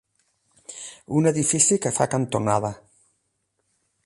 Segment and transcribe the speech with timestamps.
[1.19, 2.73] Un edifici que fa cantonada.